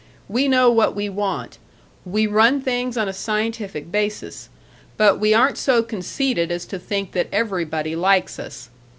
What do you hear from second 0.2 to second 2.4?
We know what we want we